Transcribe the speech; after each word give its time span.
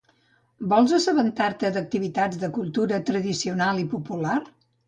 Vols 0.71 0.93
assabentar-te 0.97 1.71
d'activitats 1.77 2.41
de 2.45 2.51
cultura 2.57 3.01
tradicional 3.11 3.87
i 3.87 3.89
popular? 3.97 4.41